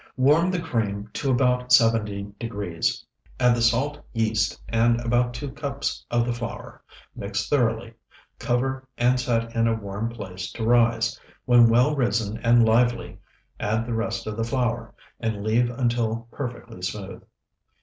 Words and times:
Warm 0.17 0.49
the 0.49 0.59
cream 0.59 1.11
to 1.13 1.29
about 1.29 1.71
seventy 1.71 2.33
degrees, 2.39 3.05
add 3.39 3.55
the 3.55 3.61
salt, 3.61 4.03
yeast, 4.13 4.59
and 4.67 4.99
about 5.01 5.31
two 5.31 5.51
cups 5.51 6.03
of 6.09 6.25
the 6.25 6.33
flour. 6.33 6.81
Mix 7.15 7.47
thoroughly, 7.47 7.93
cover, 8.39 8.87
and 8.97 9.19
set 9.19 9.55
in 9.55 9.67
a 9.67 9.75
warm 9.75 10.09
place 10.09 10.51
to 10.53 10.65
rise. 10.65 11.19
When 11.45 11.69
well 11.69 11.95
risen 11.95 12.39
and 12.39 12.65
lively, 12.65 13.19
add 13.59 13.85
the 13.85 13.93
rest 13.93 14.25
of 14.25 14.37
the 14.37 14.43
flour, 14.43 14.91
and 15.19 15.43
leave 15.43 15.69
until 15.69 16.27
perfectly 16.31 16.81
smooth. 16.81 17.21